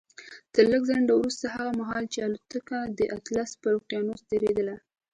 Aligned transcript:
تر 0.53 0.65
لږ 0.71 0.81
ځنډ 0.89 1.07
وروسته 1.13 1.45
هغه 1.55 1.71
مهال 1.81 2.03
چې 2.13 2.19
الوتکه 2.27 2.77
د 2.97 2.99
اطلس 3.17 3.51
پر 3.61 3.71
اقيانوس 3.79 4.21
تېرېدله. 4.31 4.75